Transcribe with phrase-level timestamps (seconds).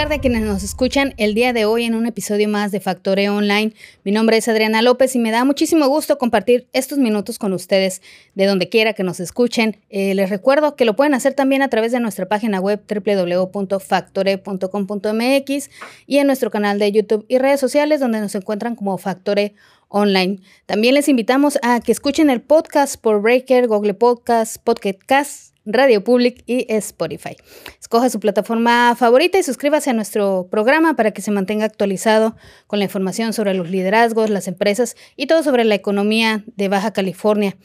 [0.00, 3.36] tarde a quienes nos escuchan el día de hoy en un episodio más de Factoreo
[3.36, 3.74] Online.
[4.02, 8.00] Mi nombre es Adriana López y me da muchísimo gusto compartir estos minutos con ustedes
[8.34, 9.76] de donde quiera que nos escuchen.
[9.90, 15.70] Eh, les recuerdo que lo pueden hacer también a través de nuestra página web www.factore.com.mx
[16.06, 19.52] y en nuestro canal de YouTube y redes sociales donde nos encuentran como Factore
[19.88, 20.38] Online.
[20.64, 26.42] También les invitamos a que escuchen el podcast por Breaker, Google Podcast, Podcast Radio Public
[26.46, 27.36] y Spotify.
[27.80, 32.36] Escoja su plataforma favorita y suscríbase a nuestro programa para que se mantenga actualizado
[32.66, 36.92] con la información sobre los liderazgos, las empresas y todo sobre la economía de Baja
[36.92, 37.56] California.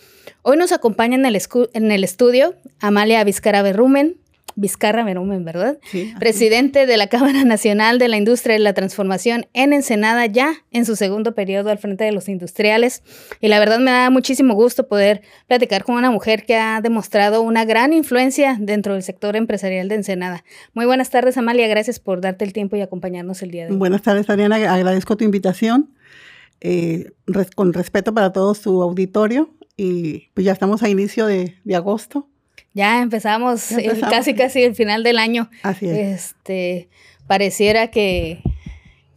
[0.42, 4.18] Hoy nos acompaña en el, estudio Amalia Vizcara Berrumen,
[4.56, 5.78] Vizcarra Merumen, ¿verdad?
[5.92, 6.14] Sí.
[6.20, 10.86] Presidente de la Cámara Nacional de la Industria y la Transformación en Ensenada, ya en
[10.86, 13.04] su segundo periodo al frente de los industriales.
[13.42, 17.42] Y la verdad me da muchísimo gusto poder platicar con una mujer que ha demostrado
[17.42, 20.44] una gran influencia dentro del sector empresarial de Ensenada.
[20.74, 21.68] Muy buenas tardes, Amalia.
[21.68, 23.78] Gracias por darte el tiempo y acompañarnos el día de hoy.
[23.78, 24.56] Buenas tardes, Ariana.
[24.74, 25.92] Agradezco tu invitación.
[26.62, 27.12] Eh,
[27.56, 29.54] con respeto para todo su auditorio.
[29.76, 32.30] Y pues ya estamos a inicio de, de agosto
[32.76, 33.70] ya empezamos,
[34.10, 35.50] casi casi el final del año.
[35.64, 35.98] Así es.
[35.98, 36.90] Este,
[37.26, 38.44] pareciera que,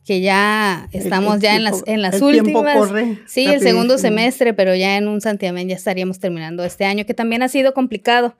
[0.06, 2.76] que ya estamos ya en las, en las últimas.
[2.76, 7.04] Corre sí, el segundo semestre, pero ya en un santiamén ya estaríamos terminando este año,
[7.04, 8.36] que también ha sido complicado.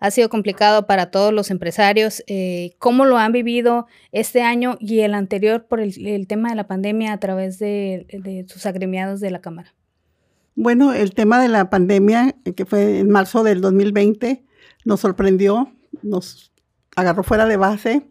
[0.00, 2.24] Ha sido complicado para todos los empresarios.
[2.26, 6.66] Eh, ¿Cómo lo han vivido este año y el anterior por el, tema de la
[6.66, 9.74] pandemia a través de, de sus agremiados de la Cámara?
[10.56, 14.42] Bueno, el tema de la pandemia, que fue en marzo del 2020,
[14.84, 16.52] nos sorprendió, nos
[16.96, 18.08] agarró fuera de base.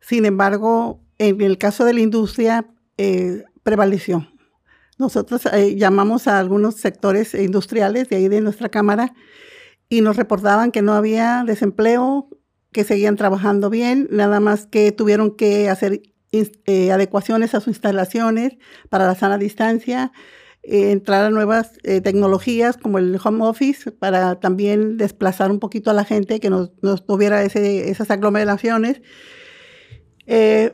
[0.00, 2.66] Sin embargo, en el caso de la industria,
[2.98, 4.26] eh, prevaleció.
[4.98, 9.14] Nosotros eh, llamamos a algunos sectores industriales de ahí de nuestra Cámara
[9.88, 12.28] y nos reportaban que no había desempleo,
[12.72, 18.56] que seguían trabajando bien, nada más que tuvieron que hacer eh, adecuaciones a sus instalaciones
[18.88, 20.12] para la sana distancia,
[20.68, 25.92] eh, entrar a nuevas eh, tecnologías como el home office para también desplazar un poquito
[25.92, 26.66] a la gente que no,
[27.06, 29.00] tuviera esas aglomeraciones.
[30.26, 30.72] Eh,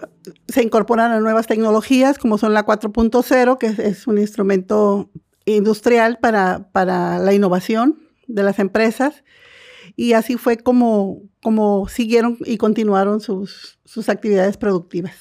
[0.49, 5.11] se incorporan a nuevas tecnologías como son la 4.0, que es, un instrumento
[5.45, 7.99] industrial para, para la innovación
[8.29, 9.25] de las empresas.
[9.95, 15.17] Y así fue como, como siguieron y continuaron sus, sus actividades productivas.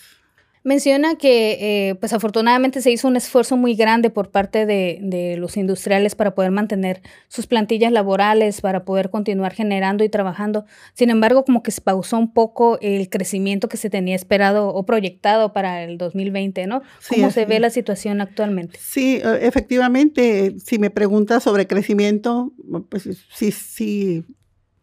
[0.63, 5.57] Menciona que, eh, pues afortunadamente se hizo un esfuerzo muy grande por parte de, los
[5.57, 10.65] industriales para poder mantener sus plantillas laborales, para poder continuar generando y trabajando.
[10.93, 14.85] Sin embargo, como que se pausó un poco el crecimiento que se tenía esperado o
[14.85, 16.83] proyectado para el 2020, ¿no?
[17.09, 18.77] ¿Cómo se ve la situación actualmente?
[18.79, 22.53] Sí, e, efectivamente, si me preguntas sobre crecimiento,
[22.89, 24.25] pues sí, sí.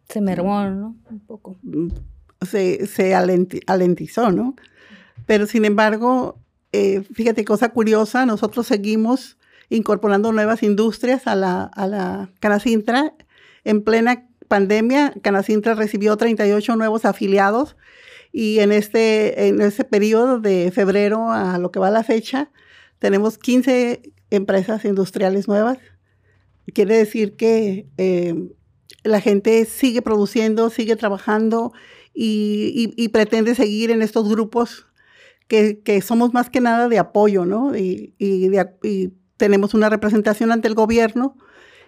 [0.08, 0.96] Se mermó, ¿no?
[1.08, 1.56] Un poco.
[1.62, 1.88] Mm,
[2.44, 4.56] se, se alentizó, ¿no?
[5.28, 6.40] Pero sin embargo,
[6.72, 9.36] eh, fíjate, cosa curiosa, nosotros seguimos
[9.68, 13.12] incorporando nuevas industrias a la, a la Canacintra.
[13.62, 17.76] En plena pandemia, Canacintra recibió 38 nuevos afiliados
[18.32, 22.50] y en este, en ese periodo de febrero a lo que va la fecha,
[22.98, 24.00] tenemos 15
[24.30, 25.76] empresas industriales nuevas.
[26.72, 28.34] Quiere decir que eh,
[29.04, 31.74] la gente sigue produciendo, sigue trabajando
[32.14, 34.88] y, y, pretende seguir en estos grupos
[35.48, 37.76] que, somos más que nada de apoyo, ¿no?
[37.76, 38.50] Y, y,
[38.82, 41.36] y tenemos una representación ante el gobierno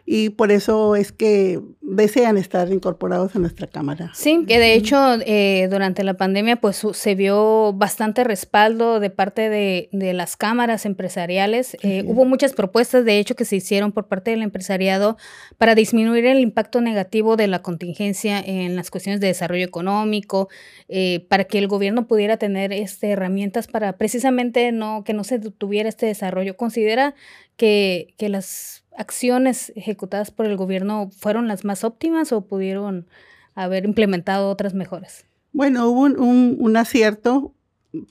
[0.06, 4.10] y por eso es que desean estar incorporados a nuestra Cámara.
[4.14, 4.96] Sí, que de hecho
[5.26, 11.76] eh, durante la pandemia pues se vio bastante respaldo de parte de, las cámaras empresariales.
[11.82, 15.16] Eh, hubo muchas propuestas de hecho que se hicieron por parte del empresariado
[15.58, 20.48] para disminuir el impacto negativo de la contingencia en las cuestiones de desarrollo económico,
[20.88, 25.38] eh, para que el gobierno pudiera tener este, herramientas para precisamente no, que no se
[25.38, 26.56] tuviera este desarrollo.
[26.56, 27.14] Considera
[27.56, 33.06] que, que las acciones ejecutadas por el gobierno fueron las más óptimas o pudieron
[33.54, 35.24] haber implementado otras mejoras?
[35.52, 37.54] Bueno, hubo un, acierto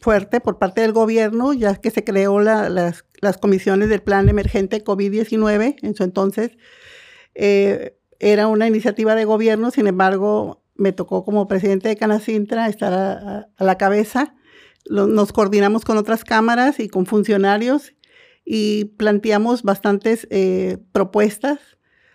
[0.01, 3.03] fuerte por parte del gobierno, ya que se creó las,
[3.39, 6.57] comisiones del plan emergente COVID-19 en su entonces.
[7.35, 12.93] Eh, era una iniciativa de gobierno, sin embargo, me tocó como presidente de Canacintra estar
[12.93, 14.33] a, la cabeza.
[14.89, 17.93] nos coordinamos con otras cámaras y con funcionarios
[18.51, 21.59] y planteamos bastantes eh, propuestas.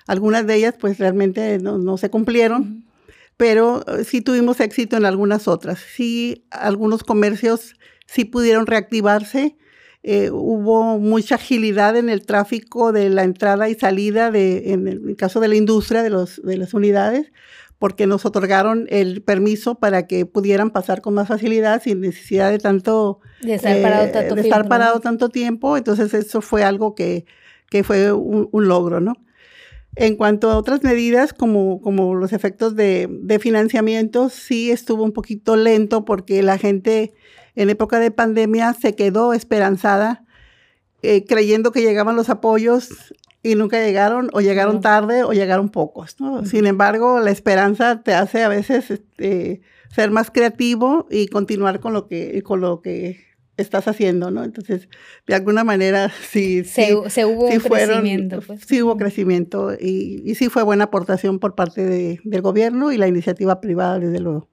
[0.08, 2.84] Algunas de ellas pues realmente no, se cumplieron,
[3.36, 5.78] pero eh, sí tuvimos éxito en algunas otras.
[5.78, 7.76] Sí, algunos comercios
[8.06, 9.56] sí pudieron reactivarse.
[10.02, 15.14] Eh, hubo mucha agilidad en el tráfico de la entrada y salida, de, en el
[15.14, 17.30] caso de la industria, de, los, de las unidades,
[17.78, 22.58] porque nos otorgaron el permiso para que pudieran pasar con más facilidad sin necesidad de
[22.58, 25.76] tanto de estar parado tanto, de tiempo, estar parado tanto tiempo.
[25.76, 27.26] Entonces eso fue algo que,
[27.70, 29.14] que fue un, un, logro, ¿no?
[29.96, 35.12] En cuanto a otras medidas, como, como los efectos de, de financiamiento, sí estuvo un
[35.12, 37.12] poquito lento porque la gente
[37.54, 40.24] en época de pandemia se quedó esperanzada,
[41.02, 46.18] eh, creyendo que llegaban los apoyos y nunca llegaron, o llegaron tarde, o llegaron pocos.
[46.18, 46.46] ¿no?
[46.46, 49.60] Sin embargo, la esperanza te hace a veces este,
[49.94, 53.22] ser más creativo y continuar con lo que, con lo que
[53.58, 54.42] estás haciendo, ¿no?
[54.44, 54.88] Entonces,
[55.26, 58.40] de alguna manera, sí, se, sí, se hubo sí un fueron, crecimiento.
[58.40, 58.62] Pues.
[58.66, 62.96] Sí hubo crecimiento y, y, sí fue buena aportación por parte de, del gobierno y
[62.96, 64.48] la iniciativa privada, desde luego.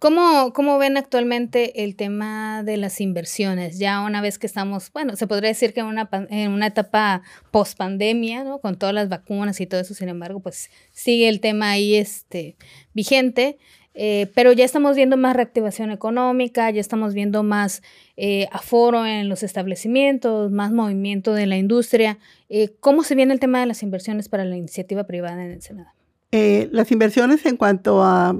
[0.00, 3.78] ¿Cómo, ¿Cómo ven actualmente el tema de las inversiones?
[3.78, 7.20] Ya una vez que estamos, bueno, se podría decir que en una, en una etapa
[7.50, 8.60] post pandemia, ¿no?
[8.60, 12.56] Con todas las vacunas y todo eso, sin embargo, pues sigue el tema ahí este,
[12.94, 13.58] vigente.
[13.92, 17.82] Eh, pero ya estamos viendo más reactivación económica, ya estamos viendo más
[18.16, 22.18] eh, aforo en los establecimientos, más movimiento de la industria.
[22.48, 25.94] Eh, ¿Cómo se viene el tema de las inversiones para la iniciativa privada en Ensenada?
[26.32, 28.36] las inversiones en cuanto a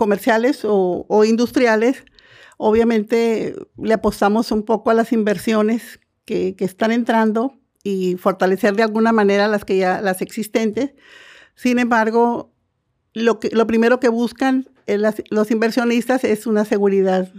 [0.00, 2.04] comerciales o, industriales,
[2.56, 9.12] obviamente le apostamos un poco a las inversiones que, están entrando y fortalecer de alguna
[9.12, 10.94] manera las que ya las existentes.
[11.54, 12.50] Sin embargo,
[13.12, 17.30] lo, que, lo primero que buscan las, los inversionistas es una seguridad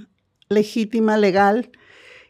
[0.47, 1.71] legítima, legal,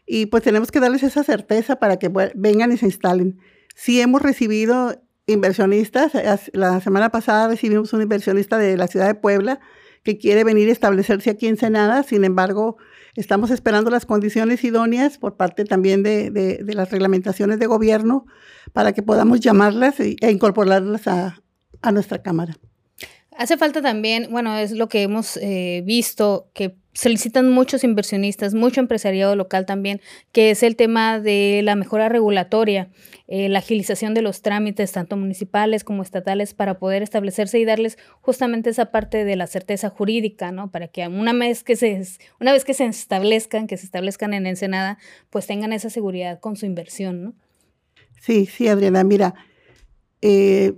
[0.06, 3.38] y pues tenemos que darles esa certeza para que vengan y se instalen.
[3.74, 6.12] Sí hemos recibido inversionistas,
[6.54, 9.60] la semana pasada recibimos un inversionista de la ciudad de Puebla
[10.02, 12.76] que quiere venir a establecerse aquí en Senada, sin embargo,
[13.14, 18.26] estamos esperando las condiciones idóneas por parte también de, de, las reglamentaciones de gobierno
[18.72, 21.42] para que podamos llamarlas e, e incorporarlas a,
[21.82, 22.56] a nuestra Cámara.
[23.36, 28.80] Hace falta también, bueno, es lo que hemos eh, visto, que solicitan muchos inversionistas, mucho
[28.80, 30.00] empresariado local también,
[30.32, 32.90] que es el tema de la mejora regulatoria,
[33.28, 37.96] eh, la agilización de los trámites, tanto municipales como estatales, para poder establecerse y darles
[38.20, 40.70] justamente esa parte de la certeza jurídica, ¿no?
[40.70, 42.02] Para que una vez que se,
[42.38, 44.98] una vez que se establezcan, que se establezcan en Ensenada,
[45.30, 47.34] pues tengan esa seguridad con su inversión, ¿no?
[48.20, 49.34] Sí, sí, Adriana, mira,
[50.20, 50.74] eh,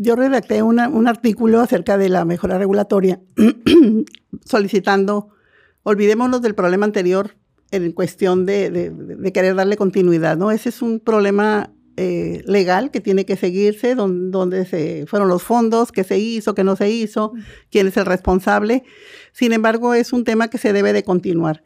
[0.00, 3.20] yo redacté un artículo acerca de la mejora regulatoria
[4.44, 5.30] solicitando,
[5.82, 7.36] olvidémonos del problema anterior
[7.72, 10.52] en cuestión de, querer darle continuidad, ¿no?
[10.52, 15.90] Ese es un problema eh, legal que tiene que seguirse, donde, se fueron los fondos,
[15.90, 17.32] qué se hizo, qué no se hizo,
[17.70, 18.84] quién es el responsable.
[19.32, 21.64] Sin embargo, es un tema que se debe de continuar.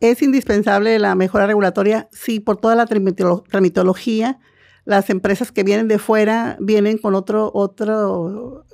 [0.00, 4.38] Es indispensable la mejora regulatoria, sí, por toda la tramitología,
[4.86, 8.64] las empresas que vienen de fuera vienen con otro, otro,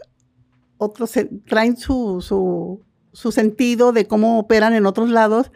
[0.76, 1.06] otro
[1.49, 5.50] traen su, su, su, sentido de cómo operan en otros lados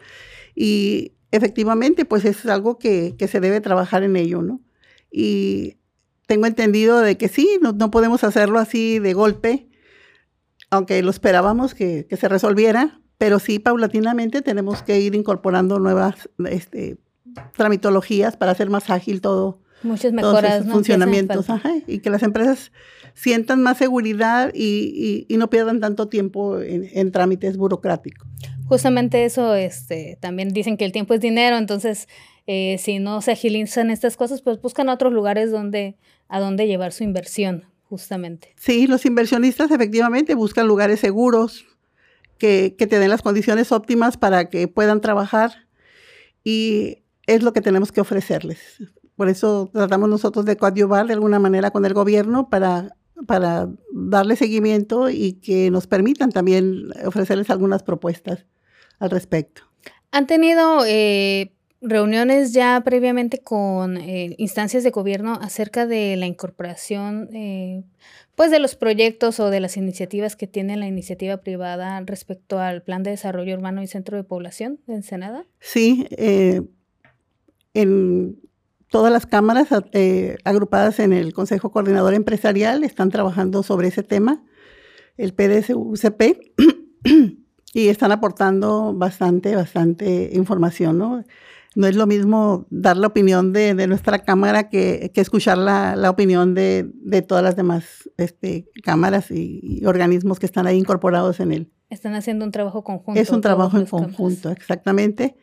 [0.55, 4.59] y efectivamente pues es algo que, que, se debe trabajar en ello, ¿no?
[5.11, 5.77] Y
[6.25, 9.69] tengo entendido de que sí, no, no podemos hacerlo así de golpe,
[10.71, 16.29] aunque lo esperábamos que, que, se resolviera, pero sí paulatinamente tenemos que ir incorporando nuevas
[16.49, 16.97] este,
[17.55, 20.73] tramitologías para hacer más ágil todo, Muchas mejoras, ¿no?
[20.73, 22.71] funcionamientos, ajá, y que las empresas
[23.13, 28.27] sientan más seguridad y, y, y no pierdan tanto tiempo en, en, trámites burocráticos.
[28.67, 32.07] Justamente eso, este, también dicen que el tiempo es dinero, entonces
[32.47, 35.95] eh, si no se agilizan estas cosas, pues buscan otros lugares donde,
[36.27, 38.53] a donde llevar su inversión, justamente.
[38.57, 41.65] Sí, los inversionistas efectivamente buscan lugares seguros
[42.37, 45.67] que, que te den las condiciones óptimas para que puedan trabajar
[46.43, 48.59] y es lo que tenemos que ofrecerles.
[49.17, 52.95] Por eso tratamos nosotros de coadyuvar de alguna manera con el gobierno para,
[53.25, 58.45] para darle seguimiento y que nos permitan también ofrecerles algunas propuestas
[58.99, 59.63] al respecto.
[60.11, 67.29] ¿Han tenido eh, reuniones ya previamente con eh, instancias de gobierno acerca de la incorporación
[67.33, 67.83] eh,
[68.35, 72.83] pues de los proyectos o de las iniciativas que tiene la iniciativa privada respecto al
[72.83, 75.43] Plan de Desarrollo Urbano y Centro de Población de Ensenada?
[75.59, 76.07] Sí,
[77.73, 78.37] en
[78.89, 84.43] todas las cámaras eh, agrupadas en el Consejo Coordinador Empresarial están trabajando sobre ese tema,
[85.17, 86.21] el PDSUCP,
[87.73, 91.23] y están aportando bastante, bastante información, ¿no?
[91.77, 95.95] No es lo mismo dar la opinión de, de nuestra cámara que, que escuchar la,
[95.95, 100.75] la opinión de, de, todas las demás este, cámaras y, y, organismos que están ahí
[100.75, 101.71] incorporados en él.
[101.91, 103.21] Están haciendo un trabajo conjunto.
[103.21, 105.37] Es un trabajo en conjunto, exactamente.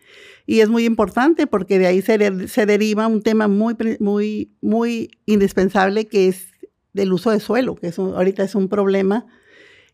[0.44, 5.10] Y es muy importante porque de ahí se, se deriva un tema muy, muy, muy
[5.26, 6.48] indispensable que es
[6.92, 9.24] del uso de suelo, que es ahorita es un problema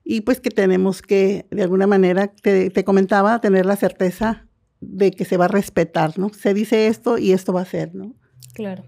[0.05, 4.47] y pues que tenemos que, de alguna manera, te, te, comentaba, tener la certeza
[4.81, 6.31] de que se va a respetar, ¿no?
[6.31, 8.15] Se dice esto y esto va a ser, ¿no?
[8.55, 8.85] Claro.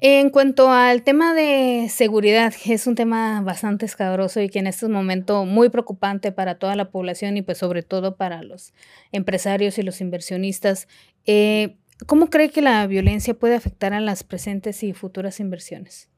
[0.00, 4.86] En cuanto al tema de seguridad, es un tema bastante escabroso y que en este
[4.88, 8.74] momento muy preocupante para toda la población y pues sobre todo para los
[9.12, 10.88] empresarios y los inversionistas.
[11.24, 16.10] Eh, ¿Cómo cree que la violencia puede afectar a las presentes y futuras inversiones?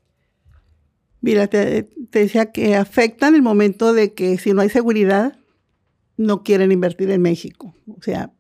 [1.21, 5.39] Mira, te, decía que afecta en el momento de que si no hay seguridad,
[6.17, 7.75] no quieren invertir en México.
[7.89, 8.33] O sea,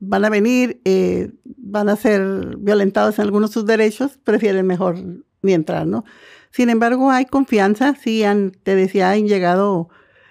[0.00, 4.96] van a venir, eh, van a ser violentados en algunos de sus derechos, prefieren mejor
[5.42, 6.04] ni entrar, ¿no?
[6.50, 9.88] Sin embargo, hay confianza, sí, han, te decía, han llegado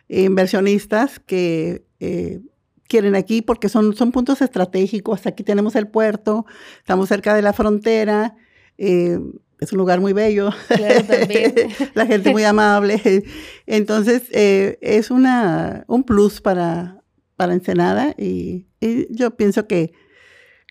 [0.09, 2.41] inversionistas que eh,
[2.87, 5.25] quieren aquí porque son, son puntos estratégicos.
[5.27, 6.45] Aquí tenemos el puerto,
[6.79, 8.35] estamos cerca de la frontera,
[8.77, 9.19] eh,
[9.59, 10.49] es un lugar muy bello,
[11.93, 13.23] la gente muy amable.
[13.67, 16.98] Entonces, es una, un plus para,
[17.39, 18.65] para Ensenada y,
[19.09, 19.93] yo pienso que,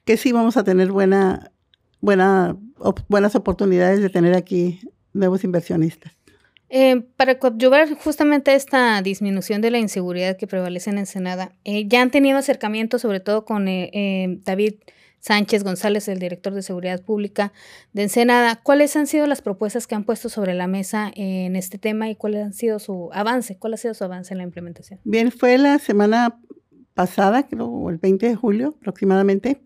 [0.04, 1.50] que sí vamos a tener buena,
[2.02, 2.58] buena,
[3.08, 4.80] buenas oportunidades de tener aquí
[5.14, 6.12] nuevos inversionistas.
[6.68, 12.02] Eh, para coadyuvar justamente esta disminución de la inseguridad que prevalece en Ensenada, eh, ya
[12.02, 14.75] han tenido acercamientos sobre todo con eh, David
[15.20, 17.54] Sánchez González, el director de Seguridad Pública
[17.94, 18.56] de Ensenada.
[18.62, 22.14] ¿Cuáles han sido las propuestas que han puesto sobre la mesa en este tema y
[22.14, 23.56] cuál ha sido su avance?
[23.56, 25.00] ¿Cuál ha sido su avance en la implementación?
[25.04, 26.38] Bien, fue la semana
[26.98, 29.62] pasada, creo, el 20 de julio aproximadamente,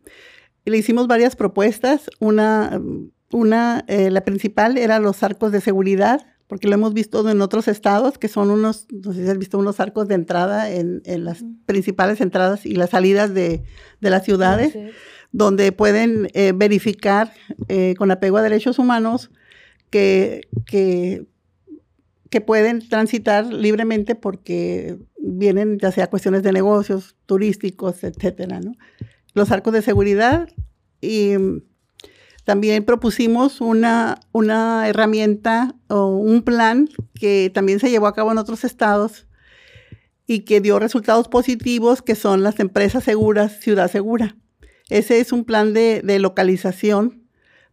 [0.66, 2.10] le hicimos varias propuestas.
[2.20, 2.78] Una,
[3.30, 7.68] una eh, la principal era los arcos de seguridad, porque lo hemos visto en otros
[7.68, 11.24] estados, que son unos, no sé si has visto unos arcos de entrada en, en
[11.24, 13.62] las principales entradas y las salidas de,
[14.02, 14.76] de las ciudades,
[15.30, 17.32] donde pueden eh, verificar
[17.68, 19.30] eh, con apego a derechos humanos
[19.88, 21.26] que, que
[22.32, 28.74] que pueden transitar libremente porque vienen ya sea cuestiones de negocios, turísticos, etcétera, ¿no?
[29.34, 30.48] Los arcos de seguridad
[31.00, 31.34] y
[32.44, 38.38] también propusimos una, una herramienta o un plan que también se llevó a cabo en
[38.38, 39.26] otros estados
[40.26, 44.36] y que dio resultados positivos, que son las empresas seguras, ciudad segura.
[44.90, 47.22] Ese es un plan de, de localización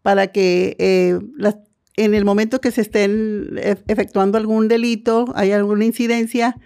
[0.02, 1.58] para que eh, las
[2.00, 6.58] en el momento que se estén e, efectuando algún delito, hay alguna incidencia,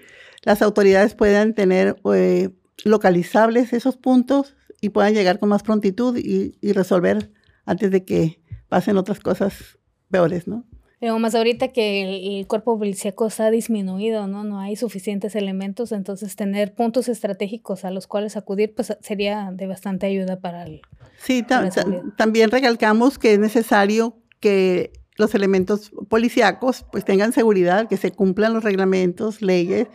[0.43, 2.50] las autoridades puedan tener eh,
[2.83, 7.31] localizables esos puntos y puedan llegar con más prontitud y, resolver
[7.65, 10.65] antes de que pasen otras cosas peores, ¿no?
[11.00, 14.43] Pero más ahorita que el, cuerpo policíaco está disminuido, ¿no?
[14.43, 19.67] No hay suficientes elementos, entonces tener puntos estratégicos a los cuales acudir, pues sería de
[19.67, 20.81] bastante ayuda para el...
[21.17, 21.45] Sí,
[22.17, 28.53] también recalcamos que es necesario que los elementos policíacos pues tengan seguridad, que se cumplan
[28.53, 29.88] los reglamentos, leyes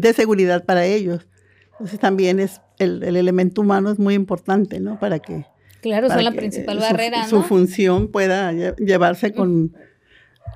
[0.00, 1.26] de seguridad para ellos.
[1.72, 4.98] Entonces también es el, elemento humano es muy importante, ¿no?
[4.98, 5.46] Para que
[5.80, 9.74] claro, son la principal barrera, su función pueda llevarse con,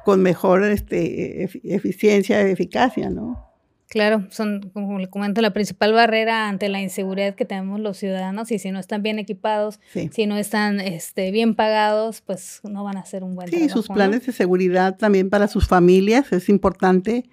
[0.05, 3.55] con mejor este, eficiencia, eficacia, ¿no?
[3.89, 8.51] Claro, son, como le comento, la principal barrera ante la inseguridad que tenemos los ciudadanos
[8.51, 9.79] y si no están bien equipados,
[10.11, 13.69] si no están este, bien pagados, pues no van a hacer un buen trabajo.
[13.69, 17.25] Sí, sus planes de seguridad también para sus familias es importante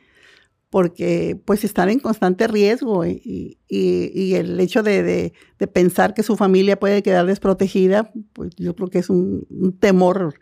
[0.72, 6.38] porque pues están en constante riesgo y, y, el hecho de, de, pensar que su
[6.38, 10.34] familia puede quedar desprotegida, pues yo creo que es un, un temor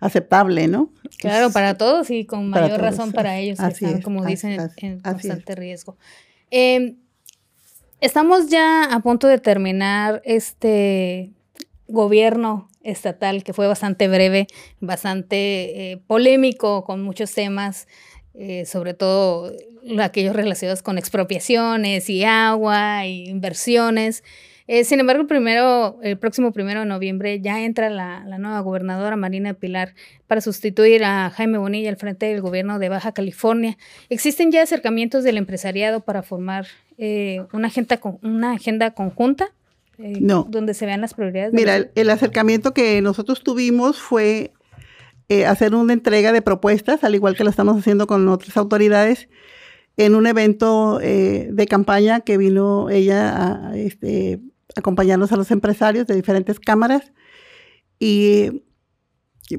[0.00, 0.90] aceptable, ¿no?
[1.20, 5.54] Claro, para todos y con mayor razón para ellos que están, como dicen, en constante
[5.54, 5.96] riesgo.
[6.50, 6.96] Em,
[8.00, 11.30] estamos ya a punto de terminar este
[11.86, 14.48] gobierno estatal que fue bastante breve,
[14.80, 17.86] bastante eh, polémico con muchos temas,
[18.34, 19.52] eh, sobre todo
[20.00, 24.22] aquellos relacionados con expropiaciones y agua y inversiones.
[24.68, 29.16] Eh, sin embargo, el, primero, el próximo primero de noviembre ya entra la, nueva gobernadora
[29.16, 29.94] Marina Pilar
[30.26, 33.78] para sustituir a Jaime Bonilla al frente del gobierno de Baja California.
[34.10, 36.66] ¿Existen ya acercamientos del empresariado para formar
[36.98, 39.52] eh, una, agenda, una agenda conjunta?
[39.98, 40.46] Eh, no.
[40.46, 41.54] Donde se vean las prioridades.
[41.54, 44.52] Mira, el, acercamiento que nosotros tuvimos fue
[45.46, 49.28] hacer una entrega de propuestas, al igual que lo estamos haciendo con otras autoridades,
[49.96, 54.40] en un evento de campaña que vino ella a, este,
[54.76, 57.12] acompañarnos a los empresarios de diferentes cámaras
[57.98, 58.62] y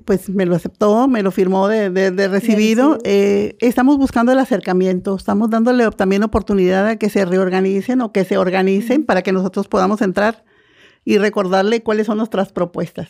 [0.05, 2.99] pues me lo aceptó, me lo firmó de, recibido.
[3.03, 8.23] Eh, estamos buscando el acercamiento, estamos dándole también oportunidad a que se reorganicen o que
[8.23, 10.45] se organicen para que nosotros podamos entrar
[11.05, 13.09] y recordarle cuáles son nuestras propuestas.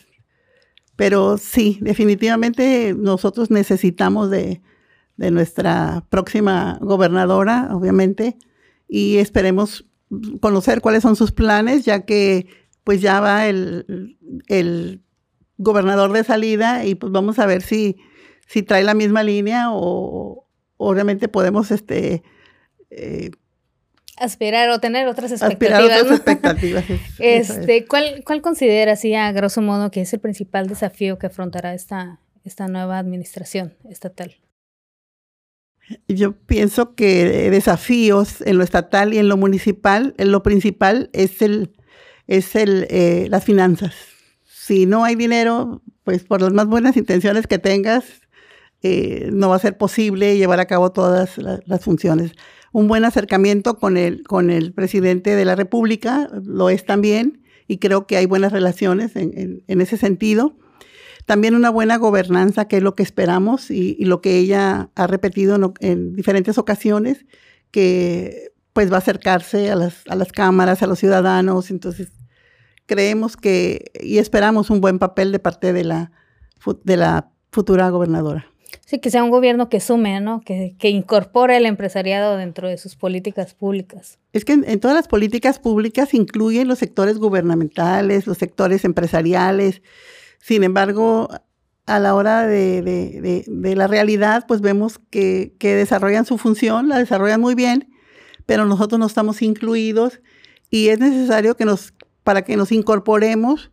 [1.00, 4.60] Pero sí, definitivamente nosotros necesitamos de,
[5.16, 8.36] de nuestra próxima gobernadora, obviamente,
[8.86, 9.86] y esperemos
[10.42, 12.48] conocer cuáles son sus planes, ya que
[12.84, 15.00] pues ya va el, el
[15.56, 17.96] gobernador de salida y pues vamos a ver si,
[18.46, 22.22] si trae la misma línea o, obviamente podemos este
[22.90, 23.30] eh,
[24.20, 26.02] aspirar o tener otras expectativas.
[26.02, 26.84] Otras expectativas.
[27.18, 31.74] este, ¿cuál, ¿Cuál considera, así a grosso modo, que es el principal desafío que afrontará
[31.74, 34.36] esta, esta nueva administración estatal?
[36.06, 41.42] Yo pienso que desafíos en lo estatal y en lo municipal, en lo principal es
[41.42, 41.72] el
[42.28, 43.92] es el eh, las finanzas.
[44.44, 48.04] Si no hay dinero, pues por las más buenas intenciones que tengas,
[48.82, 52.32] eh, no va a ser posible llevar a cabo todas las funciones.
[52.72, 57.78] Un buen acercamiento con el, con el presidente de la República lo es también y
[57.78, 60.56] creo que hay buenas relaciones en, en ese sentido.
[61.26, 65.74] También una buena gobernanza, que es lo que esperamos y, lo que ella ha repetido
[65.80, 67.24] en, diferentes ocasiones,
[67.70, 71.70] que pues va a acercarse a las, a las cámaras, a los ciudadanos.
[71.70, 72.12] Entonces,
[72.86, 76.10] creemos que y esperamos un buen papel de parte de la,
[76.82, 78.49] de la futura gobernadora.
[78.86, 80.40] Sí, que sea un gobierno que sume, ¿no?
[80.40, 84.18] Que, que incorpore el empresariado dentro de sus políticas públicas.
[84.32, 89.82] Es que en, todas las políticas públicas incluyen los sectores gubernamentales, los sectores empresariales,
[90.40, 91.28] sin embargo,
[91.86, 97.54] a la hora de, la realidad, pues vemos que, desarrollan su función, la desarrollan muy
[97.54, 97.88] bien,
[98.46, 100.20] pero nosotros no estamos incluidos
[100.70, 103.72] y es necesario que nos, para que nos incorporemos,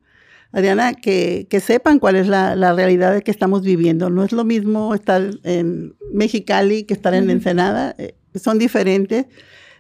[0.52, 4.10] Adriana, que, sepan cuál es la, realidad que estamos viviendo.
[4.10, 9.26] No es lo mismo estar en Mexicali que estar en Ensenada, eh, son diferentes.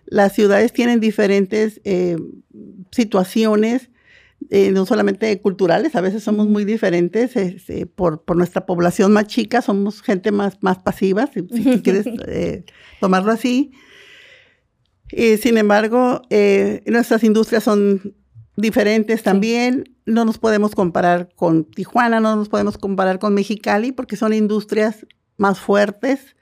[0.06, 2.18] Las ciudades tienen diferentes eh,
[2.92, 3.90] situaciones
[4.52, 9.64] eh, no solamente culturales, a veces somos muy diferentes este, por, nuestra población más chica,
[9.64, 11.42] somos gente más, más pasiva, si,
[11.82, 12.63] quieres eh,
[13.00, 13.72] tomarlo así.
[15.10, 16.22] sin embargo,
[16.86, 18.13] nuestras industrias son
[18.58, 19.96] diferentes también.
[20.06, 25.06] No nos podemos comparar con Tijuana, no nos podemos comparar con Mexicali, porque son industrias
[25.38, 26.36] más fuertes,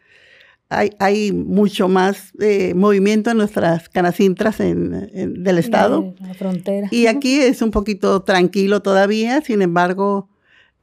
[0.70, 6.16] hay, mucho más eh, movimiento en nuestras canacintras en, del estado.
[6.20, 6.88] la frontera.
[6.92, 10.30] Y aquí es un poquito tranquilo todavía, sin embargo,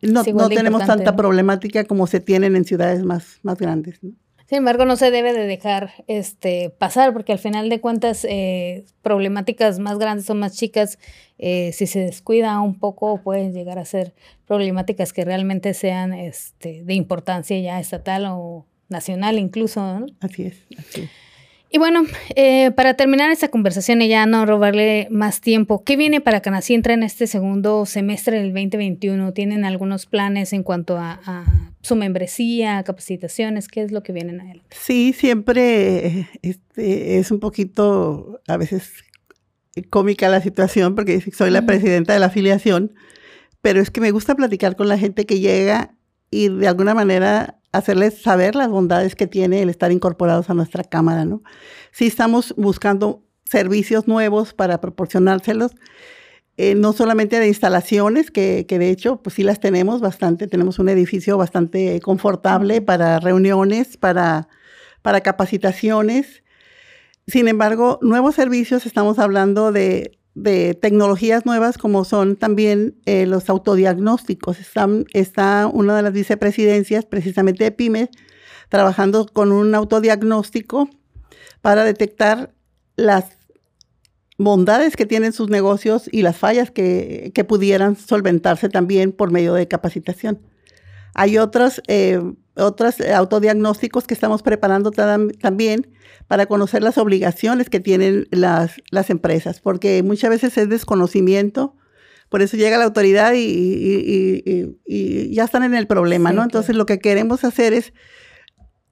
[0.00, 3.98] no, tenemos tanta problemática como se tienen en ciudades más, más grandes.
[4.52, 8.84] Sin embargo, no se debe de dejar este, pasar, porque al final de cuentas, eh,
[9.00, 10.98] problemáticas más grandes o más chicas,
[11.38, 14.12] eh, si se descuida un poco, pueden llegar a ser
[14.46, 20.04] problemáticas que realmente sean este, de importancia ya estatal o nacional incluso.
[20.20, 21.08] Así es, así
[21.74, 22.02] Y bueno,
[22.36, 26.92] eh, para terminar esta conversación y ya no robarle más tiempo, ¿qué viene para Canacintra
[26.92, 29.32] en este segundo semestre del 2021?
[29.32, 31.18] ¿Tienen algunos planes en cuanto a,
[31.80, 33.68] su membresía, capacitaciones?
[33.68, 34.62] ¿Qué es lo que vienen a él?
[34.68, 38.92] Sí, siempre este, es un poquito a veces
[39.88, 42.92] cómica la situación porque soy la presidenta de la afiliación,
[43.62, 45.94] pero es que me gusta platicar con la gente que llega
[46.30, 50.84] y de alguna manera hacerles saber las bondades que tiene el estar incorporados a nuestra
[50.84, 51.42] cámara, ¿no?
[51.90, 55.72] Sí estamos buscando servicios nuevos para proporcionárselos,
[56.58, 60.90] eh, no solamente de instalaciones, que, de hecho, pues sí las tenemos bastante, tenemos un
[60.90, 64.48] edificio bastante confortable para reuniones, para,
[65.00, 66.44] para capacitaciones.
[67.26, 73.50] Sin embargo, nuevos servicios, estamos hablando de de tecnologías nuevas como son también eh, los
[73.50, 74.58] autodiagnósticos.
[75.12, 78.08] está una de las vicepresidencias, precisamente de pymes,
[78.68, 80.88] trabajando con un autodiagnóstico
[81.60, 82.54] para detectar
[82.96, 83.36] las
[84.38, 89.54] bondades que tienen sus negocios y las fallas que, que pudieran solventarse también por medio
[89.54, 90.40] de capacitación.
[91.14, 92.20] Hay otros, eh,
[92.56, 95.90] otros autodiagnósticos que estamos preparando también
[96.28, 101.76] para conocer las obligaciones que tienen las, las empresas, porque muchas veces es desconocimiento,
[102.28, 104.78] por eso llega la autoridad y,
[105.34, 106.42] ya están en el problema, ¿no?
[106.42, 107.92] Entonces lo que queremos hacer es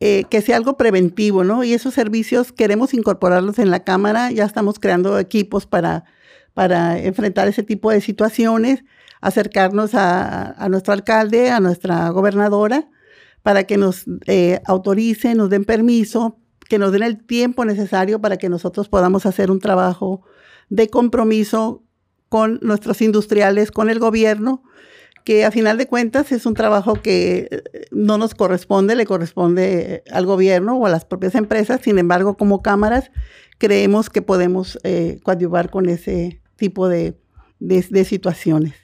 [0.00, 1.64] eh, que sea algo preventivo, ¿no?
[1.64, 6.04] Y esos servicios queremos incorporarlos en la Cámara, ya estamos creando equipos para,
[6.54, 8.84] para enfrentar ese tipo de situaciones
[9.20, 12.88] acercarnos a, nuestro alcalde, a nuestra gobernadora,
[13.42, 18.36] para que nos eh, autoricen, nos den permiso, que nos den el tiempo necesario para
[18.36, 20.22] que nosotros podamos hacer un trabajo
[20.68, 21.82] de compromiso
[22.28, 24.62] con nuestros industriales, con el gobierno,
[25.24, 30.04] que a final de cuentas es un trabajo que eh, no nos corresponde, le corresponde
[30.10, 31.80] al gobierno o a las propias empresas.
[31.82, 33.10] Sin embargo, como cámaras,
[33.58, 37.14] creemos que podemos eh, coadyuvar con ese tipo de
[38.04, 38.74] situaciones.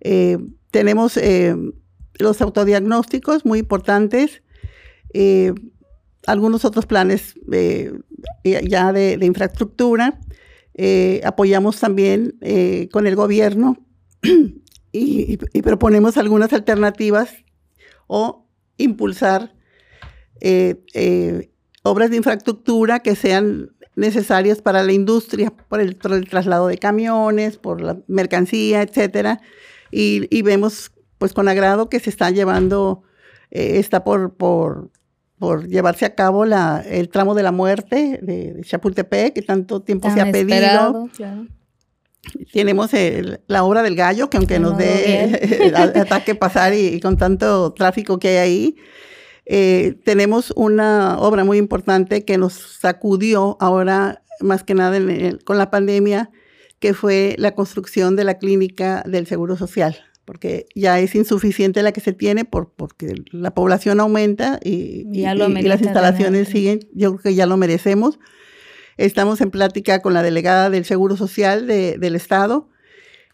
[0.00, 0.38] Eh,
[0.70, 1.54] tenemos eh,
[2.20, 4.42] los autodiagnósticos muy importantes,
[5.12, 5.52] eh,
[6.26, 7.34] algunos otros planes
[8.44, 10.20] ya de, infraestructura.
[11.24, 12.38] apoyamos también
[12.92, 13.78] con el gobierno
[14.92, 17.30] y, proponemos algunas alternativas
[18.06, 19.54] o impulsar
[21.82, 27.80] obras de infraestructura que sean necesarias para la industria, por el, traslado de camiones, por
[27.80, 29.40] la mercancía, etcétera.
[29.90, 33.02] Y, vemos pues con agrado que se está llevando,
[33.50, 34.90] eh, está por, por,
[35.38, 40.10] por, llevarse a cabo la, el tramo de la muerte de, Chapultepec, que tanto tiempo
[40.10, 41.10] se ha pedido.
[42.52, 42.90] Tenemos
[43.46, 48.28] la obra del gallo, que aunque nos dé ataque pasar y, con tanto tráfico que
[48.28, 48.76] hay ahí,
[49.44, 54.98] eh, tenemos una obra muy importante que nos sacudió ahora, más que nada
[55.44, 56.30] con la pandemia,
[56.78, 59.98] que fue la construcción de la clínica del Seguro Social,
[60.30, 65.82] porque ya es insuficiente la que se tiene por, porque la población aumenta y, las
[65.82, 68.20] instalaciones siguen, yo creo que ya lo merecemos.
[68.96, 72.68] Estamos en plática con la delegada del Seguro Social del Estado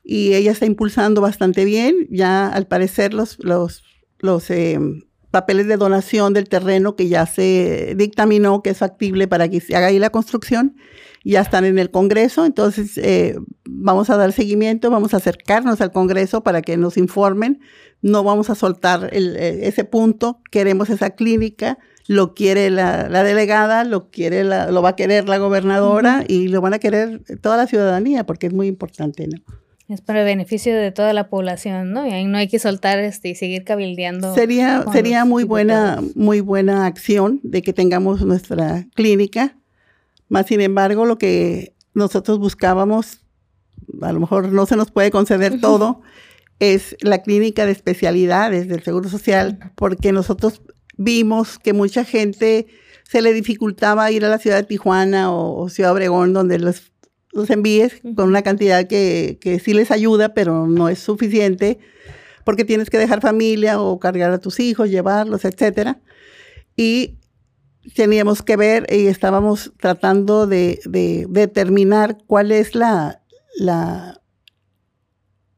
[0.03, 2.09] y ella está impulsando bastante bien.
[2.09, 3.85] Ya al parecer los, los,
[4.21, 9.49] los em, papeles de donación del terreno que ya se dictaminó que es factible para
[9.49, 10.77] que se haga ahí la construcción,
[11.25, 15.91] ya están en el Congreso, entonces eh, vamos a dar seguimiento, vamos a acercarnos al
[15.91, 17.61] Congreso para que nos informen,
[18.01, 24.11] no vamos a soltar eh, ese punto, queremos esa clínica, lo quiere la, delegada, lo,
[24.11, 28.25] quiere lo va a querer la gobernadora y lo van a querer toda la ciudadanía
[28.25, 29.39] porque es muy importante, ¿no?
[29.89, 32.05] Es para el beneficio de toda la población, ¿no?
[32.07, 34.35] Y ahí no hay que soltar este y seguir cabildeando.
[34.35, 39.57] Sería, sería muy buena, muy buena acción de que tengamos nuestra clínica.
[40.29, 43.21] Más sin embargo, lo que nosotros buscábamos,
[44.03, 46.03] a lo mejor no se nos puede conceder todo,
[46.59, 50.63] es la clínica de especialidades del Seguro Social, porque nosotros
[50.97, 52.67] vimos que mucha gente
[53.05, 56.91] se le dificultaba ir a la ciudad de Tijuana o, o Ciudad Obregón, donde los
[57.37, 61.79] los envíes con una cantidad que, que sí les ayuda, pero no es suficiente
[62.45, 66.01] porque tienes que dejar familia o cargar a tus hijos, llevarlos, etcétera.
[66.77, 67.19] Y
[67.95, 70.79] teníamos que ver y estábamos tratando de,
[71.29, 73.23] determinar cuál es la,
[73.59, 74.21] la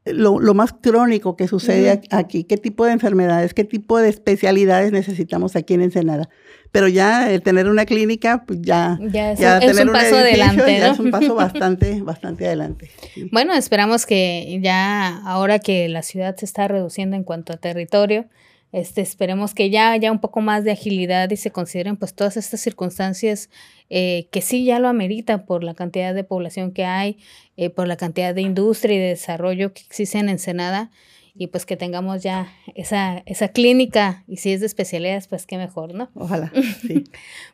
[0.05, 5.55] lo, más crónico que sucede aquí, qué tipo de enfermedades, qué tipo de especialidades necesitamos
[5.55, 6.29] aquí en Ensenada
[6.71, 10.99] pero ya el tener una clínica, pues ya, ya, es, un paso adelante, ya es
[10.99, 12.91] un paso bastante, bastante adelante.
[13.31, 18.27] Bueno, esperamos que ya ahora que la ciudad se está reduciendo en cuanto a territorio,
[18.71, 22.37] este, esperemos que ya haya un poco más de agilidad y se consideren pues todas
[22.37, 23.49] estas circunstancias
[23.89, 27.17] eh, que sí ya lo amerita por la cantidad de población que hay,
[27.57, 30.91] eh, por la cantidad de industria y de desarrollo que existe en Ensenada
[31.39, 35.57] y pues que tengamos ya esa, esa clínica y si es de especialidades, pues qué
[35.57, 36.11] mejor, ¿no?
[36.13, 36.51] Ojalá.
[36.81, 37.05] Sí.